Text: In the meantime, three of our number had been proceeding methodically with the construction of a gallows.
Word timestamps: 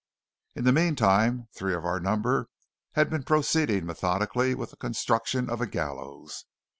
In 0.55 0.63
the 0.63 0.71
meantime, 0.71 1.47
three 1.53 1.75
of 1.75 1.85
our 1.85 1.99
number 1.99 2.49
had 2.93 3.07
been 3.07 3.21
proceeding 3.21 3.85
methodically 3.85 4.55
with 4.55 4.71
the 4.71 4.77
construction 4.77 5.47
of 5.47 5.61
a 5.61 5.67
gallows. 5.67 6.45